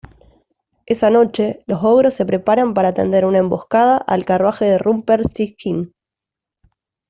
Esa 0.87 1.11
noche, 1.11 1.63
los 1.67 1.83
ogros 1.83 2.15
se 2.15 2.25
preparan 2.25 2.73
para 2.73 2.91
tender 2.95 3.23
una 3.23 3.37
emboscada 3.37 3.97
al 3.97 4.25
carruaje 4.25 4.65
de 4.65 4.79
Rumpelstiltskin. 4.79 5.93